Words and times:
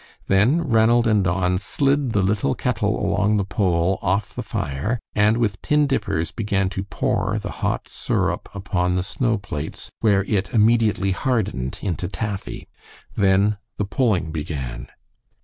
Then 0.25 0.67
Ranald 0.67 1.05
and 1.05 1.23
Don 1.23 1.59
slid 1.59 2.13
the 2.13 2.23
little 2.23 2.55
kettle 2.55 2.99
along 2.99 3.37
the 3.37 3.45
pole 3.45 3.99
off 4.01 4.33
the 4.33 4.41
fire, 4.41 4.99
and 5.13 5.37
with 5.37 5.61
tin 5.61 5.85
dippers 5.85 6.31
began 6.31 6.69
to 6.69 6.83
pour 6.83 7.37
the 7.37 7.51
hot 7.61 7.87
syrup 7.87 8.49
upon 8.55 8.95
the 8.95 9.03
snow 9.03 9.37
plates, 9.37 9.91
where 9.99 10.23
it 10.23 10.55
immediately 10.55 11.11
hardened 11.11 11.77
into 11.83 12.07
taffy. 12.07 12.67
Then 13.13 13.59
the 13.77 13.85
pulling 13.85 14.31
began. 14.31 14.87